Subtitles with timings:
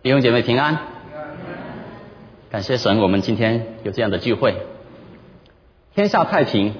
[0.00, 0.78] 弟兄姐妹平安，
[2.50, 4.54] 感谢神，我们今天有这样的聚会。
[5.92, 6.72] 天下太平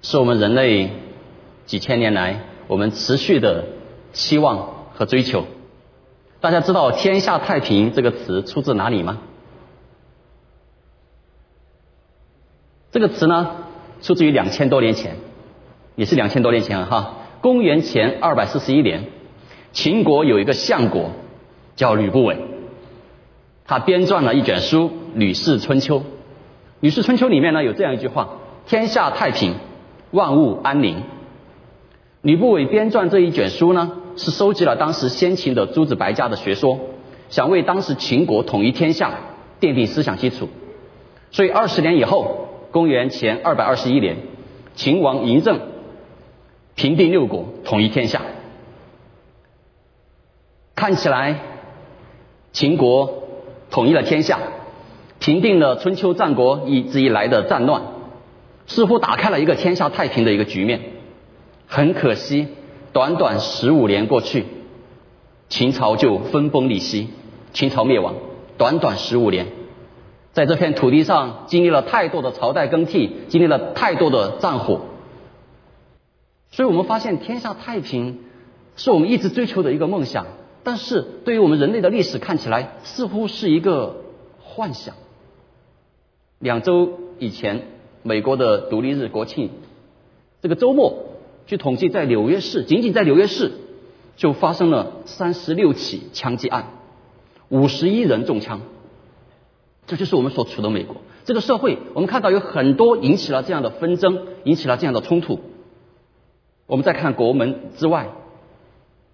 [0.00, 0.90] 是我们人类
[1.66, 3.66] 几千年来我们持续的
[4.14, 5.44] 期望和追求。
[6.40, 9.20] 大家知道“天下太平”这个词出自哪里吗？
[12.90, 13.50] 这个词呢，
[14.00, 15.16] 出自于两千多年前，
[15.94, 19.08] 也是两千多年前了哈，公元前二百四十一年，
[19.74, 21.10] 秦国有一个相国。
[21.76, 22.36] 叫吕不韦，
[23.66, 25.98] 他编撰了一卷书《吕氏春秋》。
[26.80, 29.54] 《吕氏春秋》里面呢有这样一句话：“天下太平，
[30.12, 31.02] 万物安宁。”
[32.22, 36.78] 吕不韦编撰这一卷书呢，是收集了当时先秦的诸子百家的学说，
[37.28, 39.12] 想为当时秦国统一天下
[39.60, 40.48] 奠定思想基础。
[41.30, 44.16] 所以二十年以后，公元前二百二十一年，
[44.74, 45.60] 秦王嬴政
[46.76, 48.22] 平定六国，统一天下。
[50.76, 51.40] 看起来。
[52.54, 53.24] 秦国
[53.70, 54.38] 统一了天下，
[55.18, 57.82] 平定了春秋战国一直以来的战乱，
[58.68, 60.80] 似乎打开了一个天下太平的一个局面。
[61.66, 62.46] 很可惜，
[62.92, 64.44] 短短十五年过去，
[65.48, 67.08] 秦朝就分崩离析，
[67.52, 68.14] 秦朝灭亡。
[68.56, 69.48] 短短十五年，
[70.32, 74.82] 在这片土地上经历了太多的朝代更替，经历了太多的战火。
[76.52, 78.20] 所以我们发现，天下太平
[78.76, 80.24] 是我们一直追求的一个梦想。
[80.64, 83.96] 但是对于我们人类的历史看起来似乎是一个
[84.40, 84.94] 幻想。
[86.38, 87.68] 两周以前，
[88.02, 89.50] 美国的独立日国庆
[90.40, 91.04] 这个周末，
[91.46, 93.52] 据统计，在纽约市，仅仅在纽约市
[94.16, 96.70] 就发生了三十六起枪击案，
[97.50, 98.62] 五十一人中枪。
[99.86, 101.78] 这就是我们所处的美国这个社会。
[101.92, 105.40] 我们看到有很多引起了这样的纷争，引起了这样的冲突。
[106.66, 108.08] 我们再看国门之外，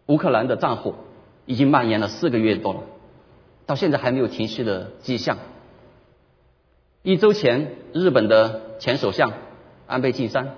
[0.06, 0.94] 乌克兰的战火。
[1.50, 2.82] 已经蔓延了四个月多了，
[3.66, 5.38] 到现在还没有停息的迹象。
[7.02, 9.32] 一周前，日本的前首相
[9.88, 10.54] 安倍晋三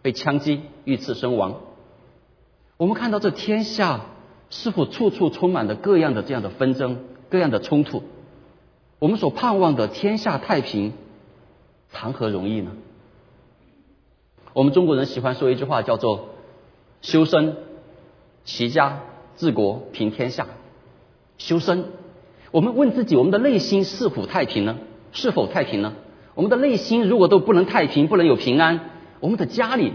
[0.00, 1.56] 被枪击遇刺身亡。
[2.76, 4.02] 我们看到这天下
[4.48, 8.04] 是否处处充满着各样的这样的纷争、各样的冲突？
[9.00, 10.92] 我们所盼望的天下太平，
[11.90, 12.70] 谈何容易呢？
[14.52, 16.28] 我们中国人喜欢说一句话，叫做
[17.02, 17.56] “修身
[18.44, 19.00] 齐家”。
[19.36, 20.46] 治国平天下，
[21.38, 21.84] 修身。
[22.50, 24.78] 我们问自己：我们的内心是否太平呢？
[25.12, 25.94] 是否太平呢？
[26.34, 29.92] 我们的内心如果都不能太平，不能有平安，我们的家里、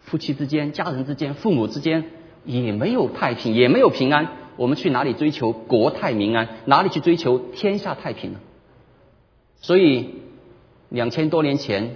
[0.00, 2.04] 夫妻之间、家人之间、父母之间
[2.44, 4.28] 也没有太平，也没有平安。
[4.56, 6.48] 我们去哪里追求国泰民安？
[6.64, 8.38] 哪里去追求天下太平呢？
[9.60, 10.10] 所以，
[10.88, 11.84] 两千多年前《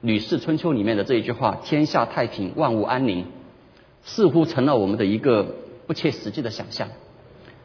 [0.00, 3.26] 吕氏春秋》里面的这一句话：“天下太平，万物安宁”，
[4.02, 5.54] 似乎成了我们的一个。
[5.88, 6.88] 不切实际的想象。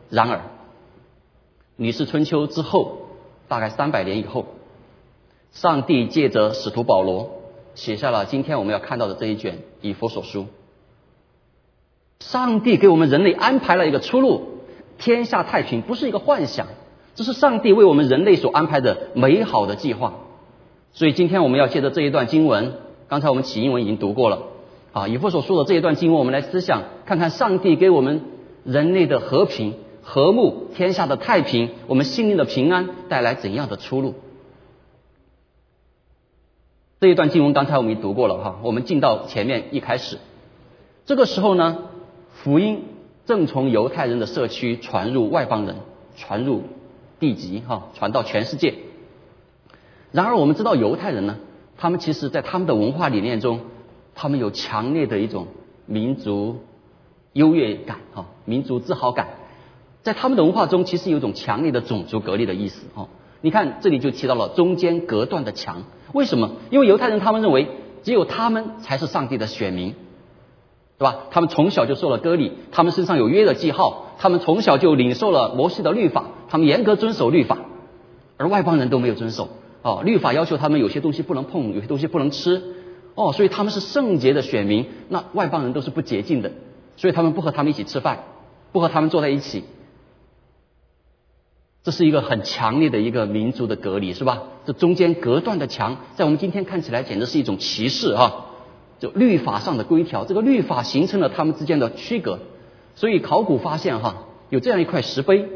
[0.10, 0.38] 然而，
[1.76, 3.00] 《吕氏春秋》之后，
[3.50, 4.46] 大概三百年以后，
[5.52, 7.42] 上帝借着使徒保罗
[7.76, 10.44] 写下了今天我们要看到的这一卷《以弗所书》。
[12.22, 14.60] 上帝给我们人类安排了一个出路，
[14.98, 16.68] 天下太平不是一个幻想，
[17.16, 20.14] 这是上帝为我们人类所安排的美好的计划。
[20.94, 22.76] 所以，今天我们要借着这一段经文，
[23.10, 24.53] 刚才我们起英文已经读过了。
[24.94, 28.22] 啊，以弗所说的这一段经文，我们来思想看看上帝给我们
[28.64, 29.74] 人类的和平、
[30.04, 34.14] 和睦、天下的太平，我们心灵的平安带来怎样的出路？
[37.00, 40.20] 这一段经文刚才我们已读过了哈，我们进到前面一开始，
[41.08, 41.80] 这个时候呢，
[42.36, 42.84] 福音
[43.26, 45.78] 正从犹太人的社区传入外邦人，
[46.16, 46.62] 传入
[47.20, 48.76] 地级哈，传到全世界。
[50.12, 51.40] 然而我们知道犹太人呢，
[51.78, 53.62] 他们其实在他们的文化理念中。
[54.16, 55.48] 他们有强烈的一种
[55.86, 56.58] 民族
[57.34, 59.28] 优越感，哈，民族自豪感，
[60.02, 63.08] 在他们的文化中，其实有一种强烈的种族隔离的意思，哈。
[63.42, 66.52] 你看这里就提到了中间隔断的墙，为什么？
[66.70, 67.68] 因为犹太人他们认为
[68.02, 69.96] 只有他们才是上帝的选民，
[70.98, 71.26] 对吧？
[71.30, 77.58] 他们从小就受了割礼，他们身上有约的记号，他们从小就领受了摩西的律法，他们严格遵守律法，
[78.38, 79.50] 而外邦人都没有遵守，
[79.82, 82.62] 哦，律法要求他们有些东西不能碰，有些东西不能吃。
[83.16, 86.52] 哦，所以他们是圣洁的选民，那外邦人都是不洁净的，
[86.98, 88.24] 所以他们不和他们一起吃饭，
[88.72, 89.64] 不和他们坐在一起，
[91.84, 94.44] 这是一个很强烈的一个民族的隔离，是吧？
[94.66, 98.48] 这中间隔断的墙，在我们今天看起来简直是一种歧视啊！
[99.00, 102.40] 就律法上的规条，这个律法形成了他们之间的区隔。
[102.96, 105.50] 所以考古发现哈，有这样一块石碑，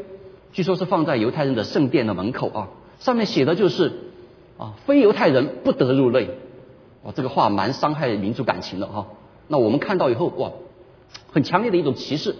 [0.52, 2.68] 据说是放在犹太人的圣殿的门口啊，
[2.98, 3.92] 上面写的就是
[4.58, 6.28] 啊，非犹太人不得入内。
[7.04, 9.06] 哇，这个话蛮伤害民族感情的哈。
[9.46, 10.50] 那我们看到以后，哇，
[11.32, 12.34] 很强烈的一种歧视。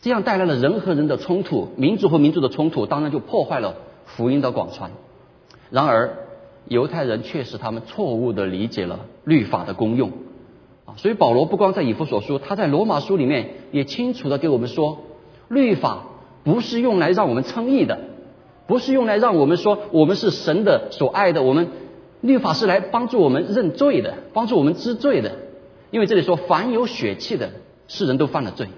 [0.00, 4.90] 这样带来了人和人的冲突，民族和民族的冲突，当然就破坏了福音的广传。
[5.70, 6.18] 然而，
[6.68, 10.12] 犹太人确实他们错误的理解了律法的功用
[10.84, 14.98] 啊，所以保罗不光在以弗所书，他在罗马书里面也清楚的给我们说，
[15.48, 16.04] 律法
[16.42, 17.98] 不是用来让我们称义的，
[18.66, 21.68] 不是用来让我们说我们是神的所爱的，我们
[22.24, 25.32] 律法是来帮助我们认罪的，帮助我们知罪的。
[25.90, 27.50] 因为这里说凡有血气的，
[27.86, 28.68] 世人都犯了罪，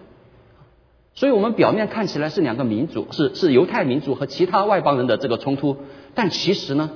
[1.15, 5.77] 所以我们表面看起来是两个民族，是是犹太民族和其他外邦人的这个冲突，
[6.17, 6.91] 但其实呢？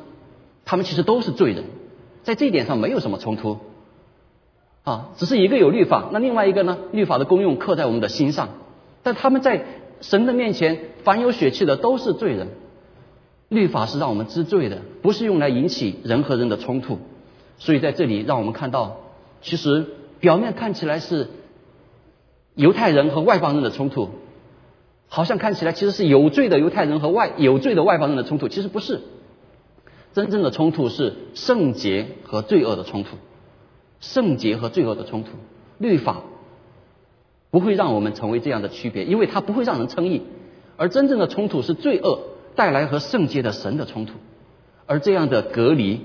[0.65, 1.63] 他们其实都是罪人，
[2.25, 3.59] 在这一点上没有什么冲突，
[4.83, 6.79] 啊，只是一个有律法，那另外一个呢？
[6.91, 8.49] 律法的功用刻在我们的心上，
[9.05, 9.65] 但他们在
[10.01, 12.49] 神的面前，凡有血气的都是罪人。
[13.51, 16.99] 律法是让我们知罪的，不是用来引起人和人的冲突。
[17.59, 19.01] 所以在这里，让我们看到，
[19.43, 19.87] 其实
[20.21, 21.29] 表面看起来是
[22.55, 24.09] 犹太人和外邦人的冲突，
[25.09, 29.01] 好像看起来其实是有罪的犹太人和外有罪的外邦人的冲突，其实不是。
[30.15, 33.17] 真正的冲突是圣洁和罪恶的冲突，
[34.01, 35.31] 圣洁和罪恶的冲突。
[35.79, 36.23] 律法
[37.51, 40.23] 不会让我们成为这样的区别，因为它不会让人称义。
[40.77, 42.21] 而真正的冲突是罪恶
[42.55, 44.15] 带来和圣洁的神的冲突，
[44.87, 46.01] 而这样的隔离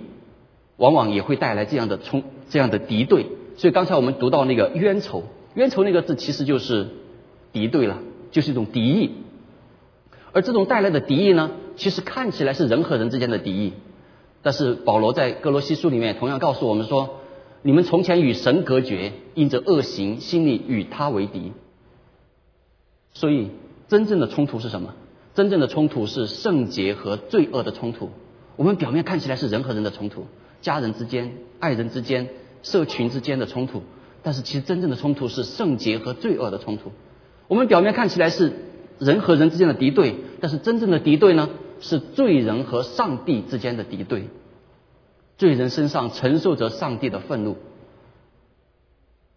[0.78, 3.28] 往往也会带来这样的冲这样的敌对。
[3.58, 6.88] 所以刚才我们读到那个冤仇，冤仇那个字其实就是
[7.54, 8.00] 敌对了，
[8.32, 9.12] 就是一种敌意。
[10.34, 13.74] 而这种带来的敌意呢，其实看起来是人和人之间的敌意。
[14.42, 17.22] 但是保罗在哥罗西书里面同样告诉我们说
[17.64, 21.54] ：“你们从前与神隔绝，因着恶行，心里与他为敌。”
[23.14, 23.50] 所以，
[23.88, 24.94] 真正的冲突是什么？
[25.36, 28.10] 真正的冲突是圣洁和罪恶的冲突。
[28.56, 30.26] 我们表面看起来是人和人的冲突，
[30.62, 32.30] 家人之间、爱人之间、
[32.64, 33.84] 社群之间的冲突，
[34.24, 36.92] 但是其实真正的冲突是圣洁和罪恶的冲突。
[37.48, 38.54] 我们表面看起来是
[38.98, 41.50] 人和人之间的敌对，但是真正的敌对呢？
[41.82, 44.30] 是罪人和上帝之间的敌对，
[45.38, 47.58] 罪人身上承受着上帝的愤怒，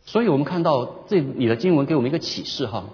[0.04, 2.84] 所以我们看到这里的经文给我们一个启示哈，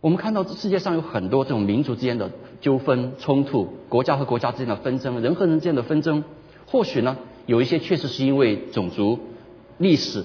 [0.00, 2.30] 我们看到这世界上有很多这种民族之间的
[2.62, 6.24] 纠纷冲突，国家和国家之间的纷争，人和人之间的纷争，
[6.66, 9.18] 或许呢有一些确实是因为种族、
[9.76, 10.24] 历史、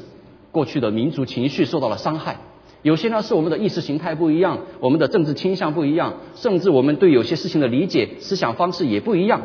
[0.52, 2.38] 过去的民族情绪受到了伤害。
[2.84, 9.42] 有些呢是我们的意识形态不一样，我们的政治倾向不一样，甚至我们对有些事情的理解、思想方式也不一样，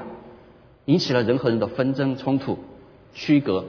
[0.85, 2.59] 引起了人和人的纷争、冲突、
[3.15, 3.65] 区隔。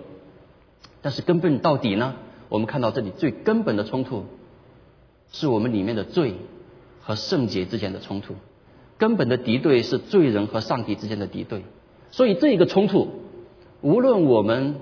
[1.01, 2.13] 但是根本到底呢？
[2.49, 4.25] 我们看到这里最根本的冲突，
[5.31, 6.35] 是我们里面的罪
[7.01, 8.35] 和圣洁之间的冲突。
[8.97, 11.63] 根本的敌对是罪人和上帝之间的敌对。
[12.11, 13.07] 所以这一个冲突，
[13.81, 14.75] 无论我们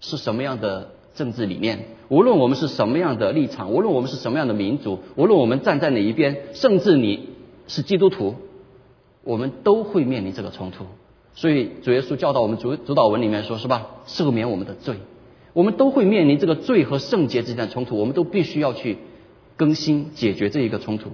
[0.00, 0.92] 是什么样的。
[1.14, 7.28] 政治理念，无论我们是什么样的立场，无论我们是什么样的民族，无论我们站在哪一边，甚至你
[7.66, 8.34] 是基督徒，
[9.22, 10.86] 我们都会面临这个冲突。
[11.34, 14.96] 所以主耶稣教导我们主主导文里面说是吧，赦免我们的罪，
[15.52, 18.96] 我们都会面临这个罪和圣洁之间的冲突，我们都必须要去
[19.62, 21.12] 更新解决这一个冲突。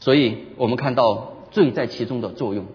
[0.00, 2.66] 所以我们看到罪在其中的作用，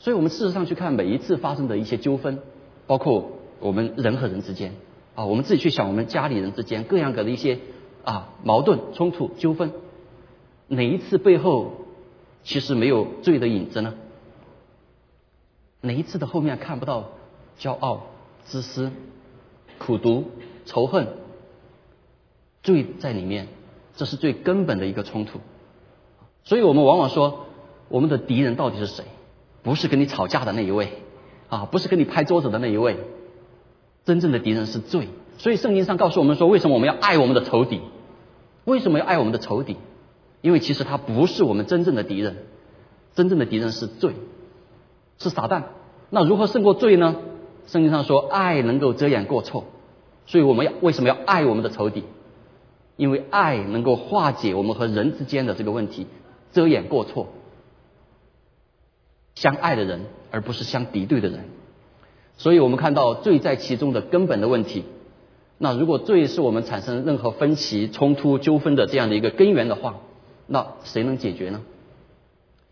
[0.00, 2.40] 所以我们事实上去看每一次发生的一些纠纷，
[2.88, 3.32] 包括。
[3.60, 4.74] 我们人和人之间
[5.16, 7.58] 啊，我们自己去想，我们家里人之间各样各的一些
[8.04, 9.72] 啊矛盾、冲突、纠纷，
[10.68, 11.72] 哪一次背后
[12.44, 13.94] 其实没有罪的影子呢？
[15.80, 17.10] 哪一次的后面看不到
[17.58, 18.06] 骄傲、
[18.44, 18.92] 自私、
[19.78, 20.26] 苦毒、
[20.64, 21.08] 仇恨，
[22.68, 23.48] 罪在里面，
[23.96, 25.40] 这是最根本的一个冲突。
[26.44, 27.46] 所以我们往往说，
[27.88, 29.04] 我们的敌人到底是谁？
[29.62, 30.92] 不是跟你吵架的那一位
[31.48, 32.98] 啊，不是跟你拍桌子的那一位。
[34.04, 35.08] 真正的敌人是罪，
[35.38, 37.80] 所以圣经上告诉我们说，为什么我们要爱我们的仇敌？
[38.66, 39.78] 为什么要爱我们的仇敌？
[40.42, 42.36] 因为其实他不是我们真正的敌人，
[43.14, 44.12] 真正的敌人是罪，
[45.18, 45.62] 是撒旦。
[46.10, 47.16] 那如何胜过罪呢？
[47.66, 49.64] 圣经上说，爱能够遮掩过错，
[50.26, 52.04] 所以我们要为什么要爱我们的仇敌？
[52.98, 56.06] 因为爱能够化解我们和人之间的这个问题，
[56.52, 57.28] 遮掩过错，
[59.36, 61.44] 相爱的人，而不是相敌对的人。
[62.36, 64.84] 所以我们看到罪在其中的根本的问题。
[65.58, 70.00] 那如果罪是我们产生任何分歧、冲突、纠纷的这样的一个根源的话，
[70.48, 71.62] 那谁能解决呢？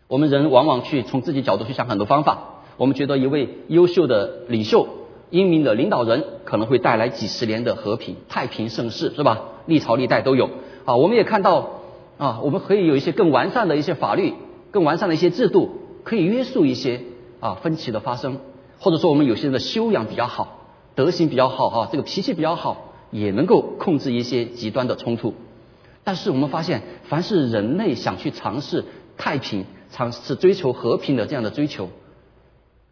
[0.08, 2.62] 我们人往往去从自己角度去想很多方法。
[2.76, 4.88] 我们觉得一位优秀的领袖、
[5.30, 9.42] 英明的领导人可能会带来几十年的和平、太平盛世，是吧？
[9.66, 10.50] 历朝历代都有。
[10.84, 11.80] 啊，我们也看到
[12.18, 14.34] 啊，我们可以有一些更完善的一些法律、
[14.70, 17.00] 更完善的一些制度，可以约束一些
[17.40, 18.38] 啊分歧的发生。
[18.78, 25.34] 或者说，我们有些人的修养比较好，德行比较好，哈，这个脾气比较好，也能够控制一些极端的冲突。
[26.04, 28.84] 但是我们发现，凡是人类想去尝试
[29.16, 31.88] 太平、尝试追求和平的这样的追求，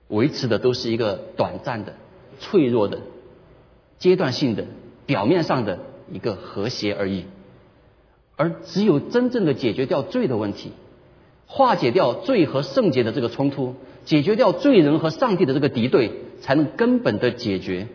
[0.08, 1.94] 维持的都是一个短暂的、
[2.40, 3.00] 脆弱的、
[3.98, 4.66] 阶段性的、
[5.06, 5.78] 表面上的
[6.12, 7.24] 一个和谐而已。
[8.36, 10.72] 而只有真正的解决掉罪的问题，
[11.46, 13.74] 化解掉罪和圣洁的这个冲突，
[14.04, 16.10] 解决掉罪人和上帝的这个敌对，
[16.40, 17.86] 才能根本的解决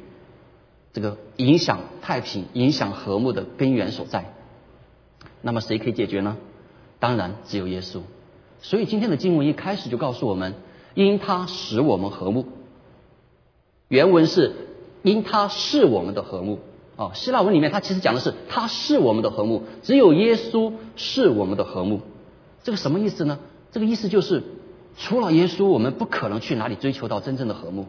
[0.94, 4.34] 这个影响太平、影响和睦的根源所在。
[5.42, 6.38] 那么谁可以解决呢？
[7.00, 8.02] 当然只有耶稣。
[8.62, 10.56] 所以今天的经文一开始就告诉我们：
[10.94, 12.46] 因他使我们和睦。
[13.90, 14.54] 原文是
[15.04, 16.60] 因他是我们的和睦。
[16.96, 22.02] 啊，希腊文里面它其实讲的是他是我们的和睦，只有耶稣是我们的和睦。
[22.62, 23.40] 这个什么意思呢？
[23.72, 24.44] 这个意思就是，
[24.98, 27.86] 除了耶稣，我们不可能去哪里追求到真正的和睦，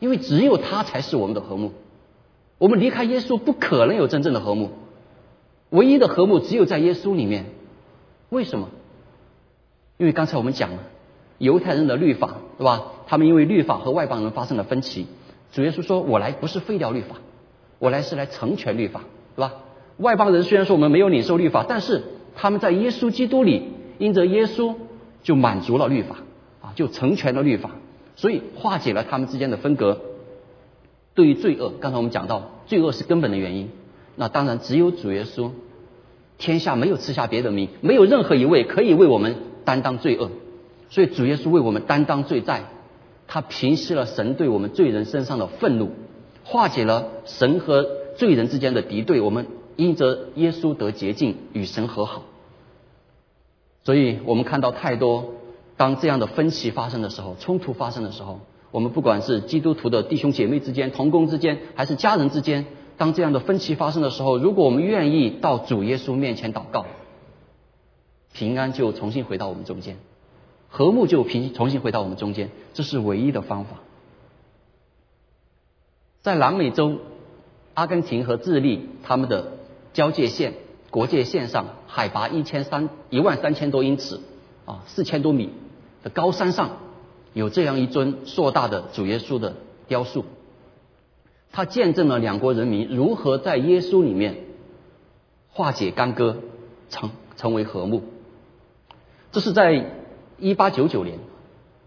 [0.00, 1.70] 因为只有他才是我们的和睦。
[2.58, 4.70] 我们离开耶稣，不可能有真正的和睦。
[5.68, 7.46] 唯一的和睦只有在耶稣里面，
[8.30, 8.68] 为什么？
[9.96, 10.78] 因为刚才我们讲了
[11.38, 12.86] 犹太人的律法，对吧？
[13.06, 15.06] 他们因为律法和外邦人发生了分歧，
[15.52, 17.16] 主耶稣说：“我来不是废掉律法，
[17.78, 19.02] 我来是来成全律法，
[19.36, 19.54] 对吧？”
[19.98, 22.02] 外邦人虽然说我们没有领受律法，但是
[22.34, 23.64] 他们在耶稣基督里，
[23.98, 24.74] 因着耶稣
[25.22, 26.16] 就满足了律法
[26.62, 27.70] 啊，就成全了律法，
[28.16, 30.00] 所以化解了他们之间的分隔。
[31.14, 33.70] 对于罪恶，刚才我们讲到，罪恶是根本的原因。
[34.16, 35.50] 那当然，只有主耶稣，
[36.38, 40.30] 天下没有赐下别的名，没有任何一位可以为我们担当罪恶，
[40.88, 42.64] 所以主耶稣为我们担当罪债，
[43.32, 45.90] 他平息了神对我们罪人身上的愤怒，
[46.42, 49.46] 化解了神和罪人之间的敌对，我们
[49.76, 52.22] 因着耶稣得洁净，与神和好。
[53.84, 55.34] 所以我们看到太多，
[55.76, 58.40] 当这样的分歧发生的时候，冲突发生的时候，
[58.72, 62.66] 我们不管是基督徒的弟兄姐妹之间、同工之间，还是家人之间。
[62.96, 66.84] 当这样的分歧发生的时候，如果我们愿意到主耶稣面前祷告，
[68.32, 69.98] 平安就重新回到我们中间，
[70.70, 73.76] 和睦就平重新回到我们中间，这是唯一的方法。
[76.22, 76.98] 在南美洲，
[77.74, 79.58] 阿根廷和智利他们的
[79.92, 80.54] 交界线、
[80.90, 84.20] 国界线上，海拔一千三一万三千多英尺
[84.64, 85.50] 啊，四千多米
[86.04, 86.76] 的高山上，
[87.32, 89.56] 有这样一尊硕大的主耶稣的
[89.88, 90.24] 雕塑。
[91.52, 94.44] 它见证了两国人民如何在耶稣里面
[95.48, 96.36] 化解干戈，
[96.90, 98.04] 成成为和睦。
[99.32, 99.99] 这是在
[100.40, 101.18] 一八九九年，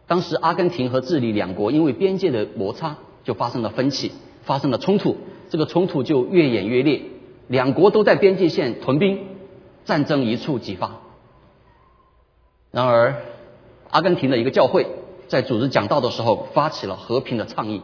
[0.08, 4.12] 当时阿根廷和智利两国因为边界的摩擦就发生了分歧，
[4.44, 5.18] 发生了冲突，
[5.50, 7.02] 这个冲突就越演越烈，
[7.48, 9.20] 两国都在边界线屯兵，
[9.86, 11.00] 战争一触即发。
[12.72, 13.16] 然而，
[13.90, 14.88] 阿根廷的一个教会
[15.28, 17.82] 在组织讲道的时候发起了和平的倡议。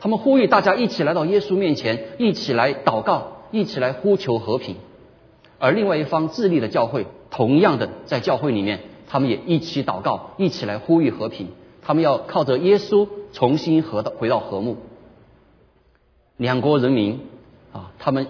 [0.00, 4.76] 他们呼吁大家一起来到耶稣面前，一起来祷告，一起来呼求和平。
[5.58, 11.48] 而另外一方智利的教会，同样的在教会里面，他们也一起祷告，一起来呼吁和平。
[11.82, 14.76] 他们要靠着耶稣重新和到回到和睦。
[16.36, 17.20] 两国人民
[17.72, 18.26] 啊，他们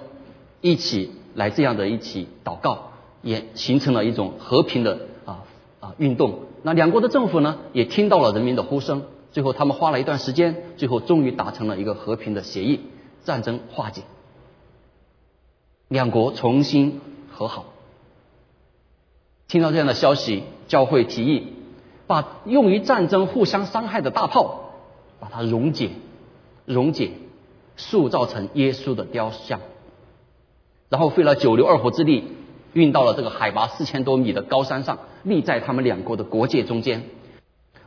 [0.61, 2.93] 一起来这样的一起祷告，
[3.23, 5.45] 也形成了一种和平的啊
[5.81, 6.41] 啊运动。
[6.63, 9.03] 那两国的政府呢，也听到了人民的呼声。
[9.31, 12.81] 最后，他们花了一段时间，最后终于达成了一个和平的协议，
[13.25, 14.03] 战争化解，
[15.89, 17.67] 两国重新和好。
[19.49, 21.55] 听到这样的消息，教会提议
[22.07, 24.75] 把用于战争互相伤害的大炮，
[25.19, 25.91] 把它溶解、
[26.67, 27.13] 溶解，
[27.77, 29.61] 塑造成耶稣的雕像，
[30.91, 32.25] 然后费了九牛二虎之力，
[32.75, 37.05] 运到了这个海拔四千多米的高山上，立在他们两国的国界中间。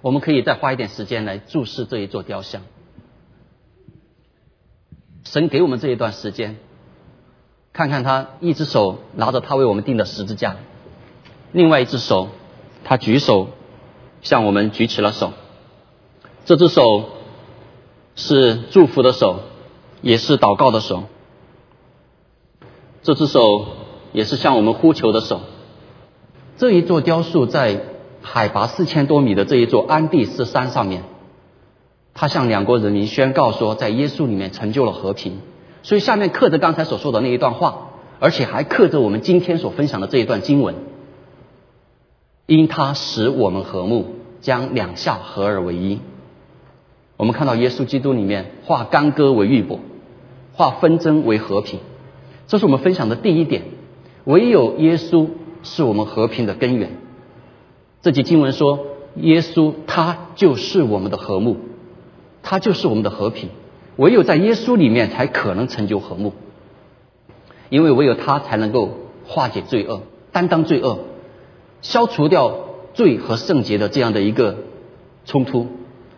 [0.01, 2.63] 我们可以再花一点时间来注视这一座雕像。
[5.23, 6.57] 神给我们这一段时间，
[7.71, 10.57] 看看他一只手拿着他为我们定的十字架，
[11.51, 12.29] 另外一只手
[12.83, 13.47] 他举手
[14.21, 15.33] 向我们举起了手。
[16.45, 17.09] 这只手
[18.15, 19.39] 是祝福的手，
[20.01, 21.03] 也是祷告的手。
[23.03, 23.65] 这只手
[24.11, 25.41] 也是向我们呼求的手。
[26.57, 27.85] 这一座雕塑在。
[28.23, 31.01] 海拔四千多米的这一座安第斯山上面，
[32.13, 35.39] 他向两国人民宣告说，在耶稣里面成就了和平。
[35.81, 37.87] 所以下面刻着刚才所说的那一段话，
[38.19, 40.75] 而且还刻着我们今天所分享的这一段经文：
[42.45, 45.99] 因他使我们和睦，将两下合而为一。
[47.17, 49.79] 我们看到耶稣基督里面化干戈为玉帛，
[50.53, 51.79] 化纷争为和平。
[52.47, 53.63] 这是我们分享的第一点：
[54.25, 55.27] 唯有耶稣
[55.63, 56.97] 是我们和平的根源。
[58.01, 61.57] 这节经文说，耶稣他就是我们的和睦，
[62.41, 63.49] 他就是我们的和平。
[63.97, 66.33] 唯有在耶稣里面才可能成就和睦，
[67.69, 70.99] 因为唯有他才能够化解罪恶，担当罪恶，
[71.81, 72.57] 消除掉
[72.93, 74.57] 罪和圣洁的这样的一个
[75.25, 75.67] 冲突。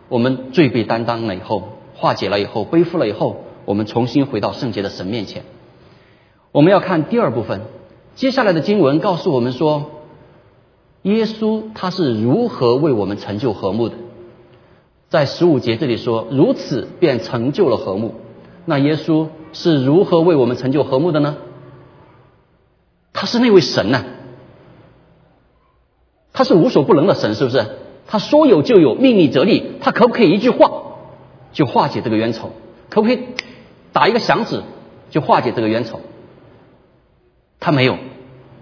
[0.08, 5.44] 我们罪被担当了以后，化解了以后，背负了以后，我们重新回到圣洁的神面前。
[6.52, 7.62] 我们要看第二部分，
[8.14, 9.90] 接下来的经文告诉我们说，
[11.02, 13.96] 耶稣他是如何为我们成就和睦的。
[15.08, 18.14] 在十五节这里说，如此便成就了和睦。
[18.66, 21.36] 那耶稣是如何为我们成就和睦的呢？
[23.12, 24.04] 他是那位神呐，
[26.34, 27.64] 他是无所不能的神，是不是？
[28.06, 29.76] 他说有就有，命立则立。
[29.80, 30.70] 他可不可以一句话
[31.54, 32.50] 就化解这个冤仇？
[32.90, 33.20] 可不可以
[33.92, 34.62] 打一个响指
[35.08, 36.00] 就化解这个冤仇？
[37.58, 37.96] 他没有，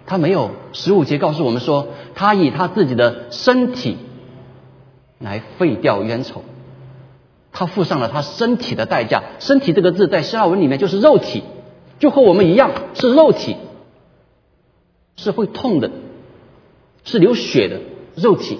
[0.06, 0.52] 他没有。
[0.72, 3.96] 十五节告诉我们说，他以他自己的身体。
[5.18, 6.42] 来废掉冤仇，
[7.52, 9.22] 他付上了他身体的代价。
[9.38, 11.44] 身体这个字在希腊文里面就是肉体，
[12.00, 13.56] 就和我们一样是肉体，
[15.14, 15.92] 是会痛的，
[17.04, 17.80] 是流血的
[18.14, 18.58] 肉体。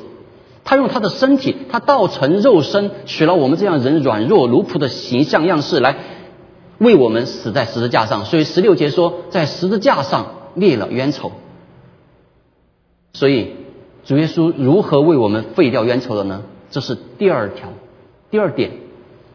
[0.64, 5.96] 他用他的身体，他道成肉身，取了我们这样人软弱奴仆的形象样式来
[6.78, 8.24] 为我们死在十字架上。
[8.24, 11.32] 所以十六节说，在十字架上灭了冤仇。
[13.12, 13.56] 所以
[14.04, 16.42] 主耶稣如何为我们废掉冤仇的呢？
[16.70, 17.68] 这是第二条，
[18.30, 18.70] 第二点，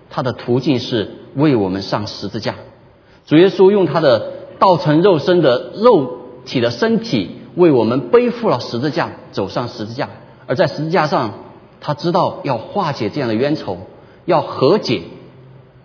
[0.09, 2.55] 他的途径是为我们上十字架。
[3.25, 10.07] 主耶稣用他的道成肉身的肉体的身体，为我们背负了十字架，走上十字架。
[10.45, 11.33] 而在十字架上，
[11.81, 13.79] 他知道要化解这样的冤仇，
[14.23, 15.01] 要和解。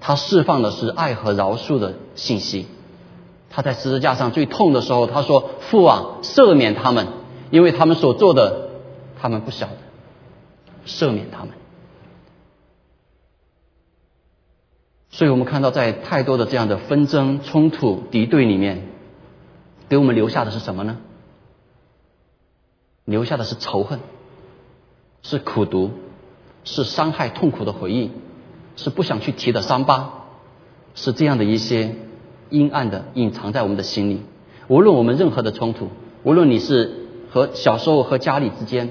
[0.00, 2.66] 他释放的是爱和饶恕的信息。
[3.50, 7.08] 他在十字架上最痛的时候，他说：“父啊，赦免他们，
[7.50, 8.68] 因为他们所做的，
[9.20, 9.76] 他们不晓得。”
[10.86, 11.50] 赦免他们，
[15.10, 18.88] 所以我们看到，在太多的这样的纷争、冲突、敌对里面，
[19.88, 20.98] 给我们留下的是什么呢？
[23.04, 24.00] 留下的是仇恨，
[25.22, 25.90] 是苦毒，
[26.64, 28.10] 是伤害、痛苦的回忆，
[28.76, 30.24] 是不想去提的伤疤，
[30.94, 31.96] 是这样的一些
[32.50, 34.22] 阴暗的隐藏在我们的心里。
[34.68, 35.88] 无论我们任何的冲突，
[36.22, 38.90] 无论你是和小时候和家里之间、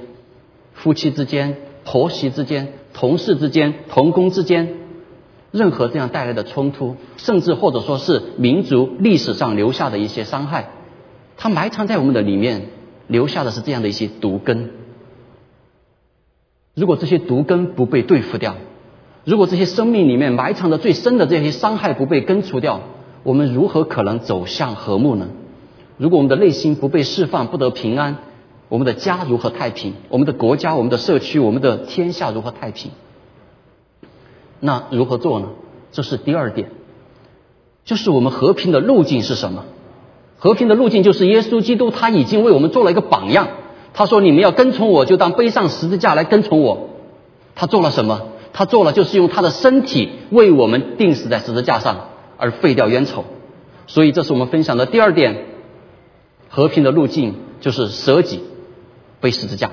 [0.73, 1.57] 夫妻之间。
[1.83, 4.75] 婆媳之间、同事之间、同工之间，
[5.49, 10.69] 任何这样带来的冲突，甚至或者说是民族历史上留下的一些伤害，
[11.37, 12.67] 它埋藏在我们的里面，
[13.11, 14.71] 留下的是这样的一些毒根。
[16.73, 18.55] 如果这些毒根不被对付掉，
[19.25, 22.81] 如果这些生命里面埋藏的最深的这些伤害不被根除掉，
[23.23, 25.27] 我们如何可能走向和睦呢？
[25.97, 28.17] 如果我们的内心不被释放，不得平安。
[28.69, 29.93] 我们的家如何太平？
[30.07, 32.91] 我们的国家、我们的社区、我们的天下如何太平？
[34.61, 35.49] 那如何做呢？
[35.91, 36.69] 这是第二点，
[37.83, 39.65] 就是我们和平的路径是什么？
[40.41, 43.47] 和平的路径就是耶稣基督他已经为我们做了一个榜样。
[43.93, 46.89] 他说：“你们要跟从我，就当背上十字架来跟从我。”
[47.53, 48.29] 他做了什么？
[48.51, 53.23] 他做了就是用他的身体为我们钉死在十字架上，而废掉冤仇。
[53.85, 55.45] 所以，这是我们分享的第二点，
[56.49, 58.41] 和平的路径就是舍己。
[59.19, 59.69] 背十字架。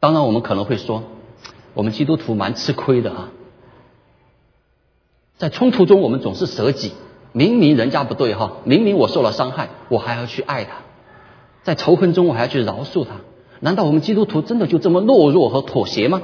[0.00, 1.04] 当然，我们可能会说，
[1.74, 3.28] 我们基督徒蛮吃亏的啊。
[5.38, 6.90] 在冲突中，我们总是舍己。
[7.32, 10.82] 明明人家不对哈，明明我受了伤害，我还要去爱他；
[11.62, 13.10] 在仇恨中，我还要去饶恕他。
[13.60, 16.22] 难道我们基督徒真的就这么懦弱和妥协吗？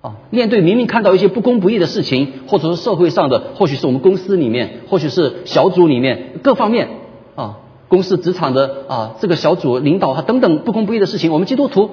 [0.00, 6.88] 啊，面对明明看到一些不公不义的事情，或者是社会上的，或许是我们公司里面，或许是小组里面各方面
[7.36, 7.58] 啊。
[7.88, 11.90] 公司职场的啊，这个小组领导啊等等不公不义的事情，我们基督徒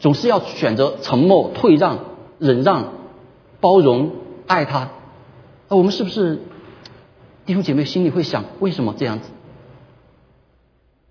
[0.00, 2.00] 总是要选择沉默、退让、
[2.40, 2.86] 忍让、
[3.60, 4.10] 包容、
[4.48, 4.88] 爱他。
[5.68, 6.42] 那我们是不是
[7.44, 9.30] 弟兄姐妹心里会想，为什么这样子？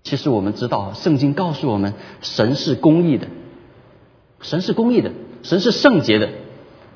[0.02, 3.28] 其实我们知道，圣经告诉我们，神是公义的，
[4.40, 6.30] 神是公义的，神是圣洁的，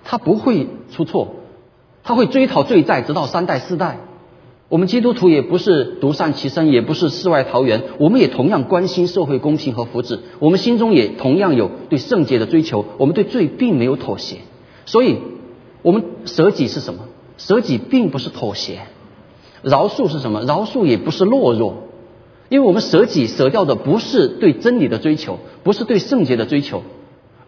[0.05, 1.35] 他不会出错，
[2.03, 3.99] 他会追讨罪债，直到三代四代。
[4.69, 10.19] 我们基督徒也不是独善其身，也不是世外桃源，我们也同样关心社会公平和福祉。
[10.41, 14.39] 我们心中也同样有对圣洁的追求，我们对罪并没有妥协。
[14.87, 15.19] 所以，
[15.83, 17.05] 我们舍己是什么？
[17.39, 18.81] 舍己并不是妥协。
[19.69, 20.43] 饶恕是什么？
[20.43, 21.89] 饶恕也不是懦弱，
[22.49, 26.83] 因为我们舍己舍掉的不是对真理的追求，不是对圣洁的追求，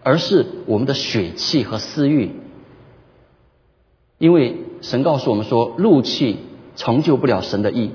[0.03, 2.33] 而是我们的血气和私欲。
[4.19, 6.39] 因为神告诉我们说，怒气。
[6.79, 7.91] 成就不了神的意，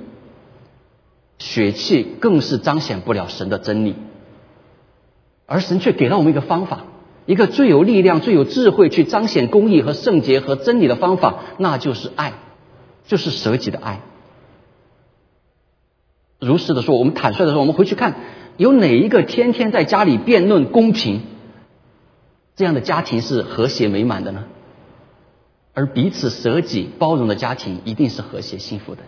[1.39, 3.95] 血气更是彰显不了神的真理，
[5.45, 6.83] 而神却给了我们一个方法，
[7.25, 12.33] 一个最有力量、最有智慧去彰显公义和圣洁和真理的方法，那就是爱，
[13.07, 14.01] 就是舍己的爱。
[16.43, 18.15] 如实的说，我们坦率的说，我们回去看，
[18.57, 21.21] 有哪一个天天在家里辩论公平，
[22.55, 24.43] 这样的家庭是和谐美满的呢？
[25.73, 29.01] 而彼此舍己包容的家庭，一定是和谐幸福的。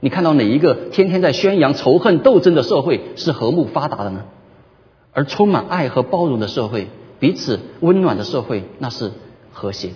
[0.00, 4.26] 你看到哪一个天天在宣扬仇恨斗争的社会是和睦发达的呢？
[5.12, 6.86] 而充满爱和包容的社会，
[7.18, 9.10] 彼此温暖的社会，那是
[9.52, 9.94] 和谐的。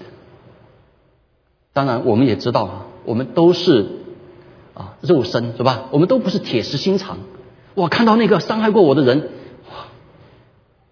[1.72, 3.86] 当然，我们也知道啊，我们都是
[4.74, 5.84] 啊肉身是吧？
[5.90, 7.18] 我们都不是铁石心肠。
[7.74, 9.28] 我看到那个伤害过我的人，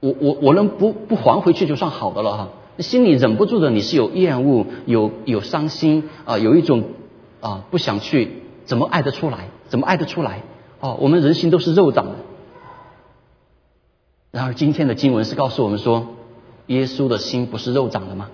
[0.00, 2.48] 我我我能不不还回去就算好的了哈。
[2.78, 6.84] 心里忍不住的，你是有厌恶，有有伤心啊，有一种
[7.40, 8.42] 啊不想去。
[8.64, 9.48] 怎么爱得出来？
[9.68, 10.42] 怎么爱得出来？
[10.78, 12.12] 哦，我们人心都是肉长的。
[14.30, 16.06] 然而今天的经文是告诉我们说，
[16.68, 18.28] 耶稣的心不是肉长的吗？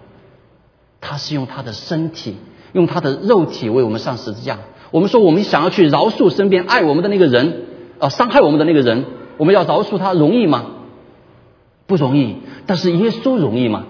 [1.01, 2.37] 他是用他的身体，
[2.73, 4.59] 用他的肉体为我们上十字架。
[4.91, 7.67] 我们说我们想要去饶恕身边爱我们的那个人，
[7.99, 9.05] 啊，伤害我们的那个人，
[9.37, 10.67] 我们要饶恕他容易吗？
[11.87, 12.37] 不容易。
[12.67, 13.85] 但是耶稣容易吗？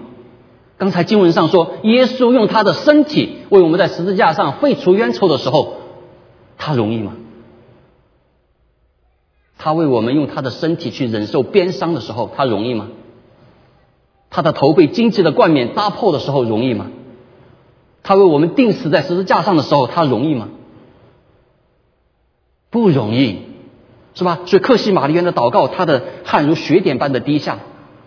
[0.77, 5.73] 刚才经文上说，耶稣用他的身体为我们在十字架上废除冤仇的时候。
[6.59, 7.13] 他容易吗？
[9.59, 12.87] 他为我们用他的身体去忍受鞭伤的时候，他容易吗？
[14.29, 16.87] 他的头被荆棘的冠冕扎破的时候，容易吗？
[18.03, 20.49] 他为我们钉死在十字架上的时候，他容易吗？
[22.69, 23.39] 不容易，
[24.13, 24.39] 是吧？
[24.45, 27.59] 所以克西玛丽园的祷告，他的汗如雪点般的滴下，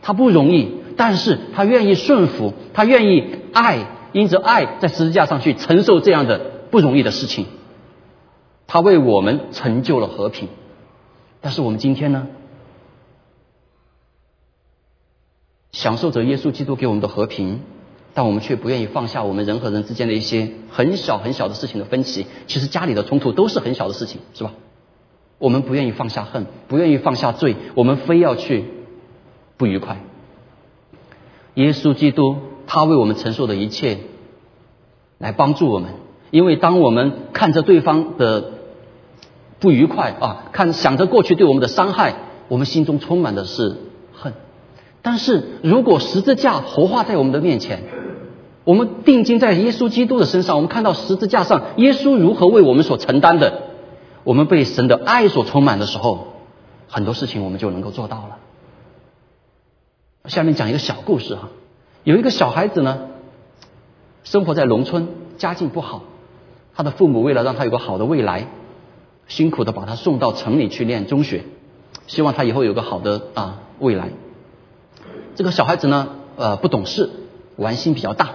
[0.02, 6.38] 他不容易，但是他愿意顺服，他愿意爱，因着爱在十字架上去承受这样的
[6.70, 7.46] 不容易的事情。
[8.66, 10.48] 他为我们成就了和平，
[11.40, 12.28] 但是我们今天呢，
[15.72, 17.62] 享受着耶稣基督给我们的和平，
[18.14, 22.26] 但我们却不愿意放下我们人和人之间的一些很小很小的事情的分歧。
[22.46, 24.52] 其实家里的冲突都是很小的事情，是吧？
[25.38, 28.64] 我们不愿意放下恨，不愿意放下罪，我们非要去
[29.56, 30.00] 不愉快。
[31.54, 33.98] 耶稣基督他为我们承受的一切，
[35.18, 35.90] 来帮助我们，
[36.30, 38.52] 因为当我们看着对方的。
[39.60, 40.48] 不愉快啊！
[40.52, 42.14] 看想着过去对我们的伤害，
[42.48, 43.76] 我们心中充满的是
[44.14, 44.32] 恨。
[45.02, 47.82] 但是如果十字架活化在我们的面前，
[48.64, 53.62] 我们定睛在耶稣基督的身上，我们看到十字架上耶稣如何为我们所承担的，
[54.24, 56.28] 我们被神的爱所充满的时候，
[56.88, 58.38] 很多事情我们就能够做到了。
[60.26, 61.48] 下面讲一个小故事哈，
[62.04, 63.08] 有一个小孩子呢，
[64.24, 66.02] 生活在农村，家境不好，
[66.74, 68.48] 他的父母为了让他有个好的未来。
[69.26, 71.44] 辛苦的把他送到城里去念中学，
[72.08, 74.10] 希望他以后有个好的啊未来。
[75.36, 77.10] 这个小孩子呢，呃，不懂事，
[77.54, 78.30] 玩心比较大。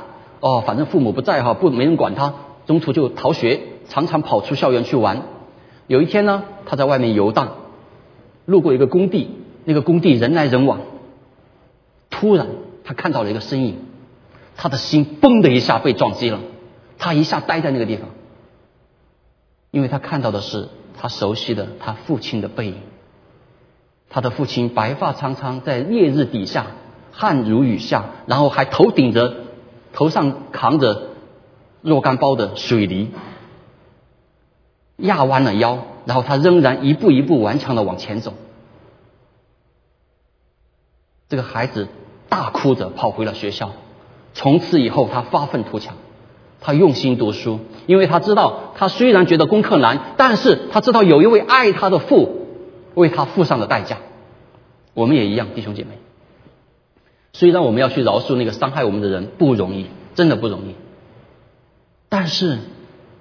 [0.45, 2.35] 哦，反正父母不在哈，不没人管他，
[2.67, 5.23] 中途就逃学，常常跑出校园去玩。
[5.87, 7.55] 有一天呢，他在外面游荡，
[8.45, 9.31] 路过一个工地，
[9.63, 10.81] 那个工地人来人往。
[12.11, 12.45] 突然，
[12.83, 13.79] 他看到了一个身影，
[14.55, 16.39] 他的心嘣的一下被撞击了，
[16.99, 18.09] 他一下呆在那个地方，
[19.71, 20.69] 因为他看到的是。
[20.97, 22.75] 他熟悉的他父亲的背影，
[24.09, 26.67] 他的父亲白发苍苍，在烈日底下，
[27.11, 29.35] 汗如雨下，然后还头顶着，
[29.95, 31.11] 头上扛着
[31.81, 33.11] 若干包的水泥，
[34.97, 38.33] 压弯了腰，然后他仍然一步一步顽强的往前走。
[41.29, 41.87] 这个孩子
[42.27, 43.71] 大哭着跑回了学校，
[44.33, 45.95] 从此以后他发愤图强。
[46.59, 52.47] 他用心读书，因为他知道，他虽然觉得功课难，但是他知道有一位爱他的父
[52.95, 53.99] 为他付上了代价。
[54.93, 55.99] 我们也一样，弟兄姐妹。
[57.37, 60.75] 虽然我们要去饶恕那个伤害我们的人不容易，真的不容易。
[62.07, 62.59] 但是，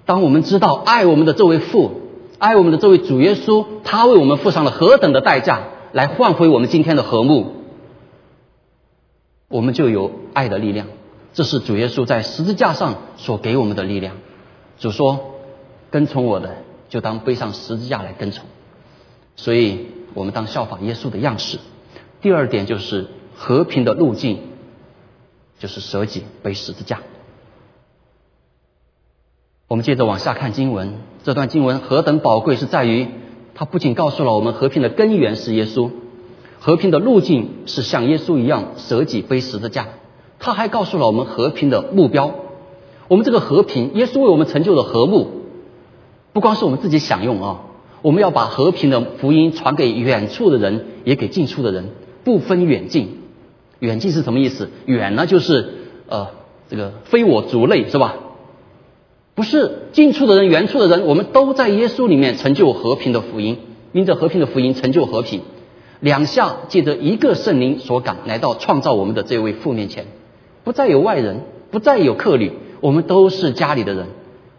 [0.05, 1.99] 当我们知道爱我们的这位父，
[2.39, 7.55] 爱我们的这位主耶稣，他为我们付上了何等的代价，来换回我们今天的和睦，
[9.49, 10.87] 我们就有爱的力量。
[11.33, 14.15] 这是主耶稣在十字架上所给我们的力量。
[14.79, 15.35] 主说
[15.91, 16.55] ：“跟从我的，
[16.87, 18.45] 就当背上十字架来跟从。”
[19.35, 21.59] 所以，我们当效仿耶稣的样式。
[22.21, 24.39] 第二点就是和平的路径，
[25.59, 27.01] 就是舍己背十字架。
[29.67, 33.07] 我们接着往下看经文，这段经文何等宝贵，是在于
[33.53, 35.89] 它不仅告诉了我们和平的根源是耶稣，
[36.59, 39.87] 和平的路径是像耶稣一样舍己背十字架。
[40.39, 42.35] 它还告诉了我们和平的目标。
[43.07, 45.29] 我们这个和平，耶稣为我们成就的和睦，
[46.31, 47.61] 不光是我们自己享用啊，
[48.01, 51.89] 我们要把和平的福音传给远处的人，也给近处的人，
[52.23, 53.24] 不分远近。
[53.79, 54.69] 远近是什么意思？
[54.85, 55.73] 远呢就是
[56.07, 56.29] 呃
[56.69, 58.15] 这个非我族类是吧？
[59.33, 63.57] 不是近处的人，远处的人，我们都在耶稣里面成就和平的福音。
[63.91, 65.39] 因着和平的福音成就和平。
[66.01, 70.07] 两下借着一个圣灵所感，来到创造我们的这位父面前，
[70.65, 74.07] 不再有外人，不再有客旅，我们都是家里的人，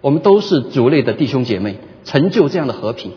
[0.01, 3.13] 我们都是族内的弟兄姐妹，成就这样的和平。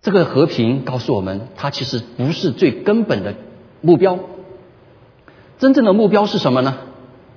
[0.00, 3.34] 这个和平告诉我们，它其实不是最根本的
[3.80, 4.20] 目标。
[5.62, 6.74] 真正的目标是什么呢？